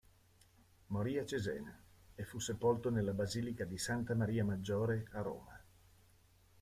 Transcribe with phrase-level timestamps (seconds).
[0.87, 1.77] Morì a Cesena
[2.15, 5.63] e fu sepolto nella basilica di Santa Maria Maggiore a Roma.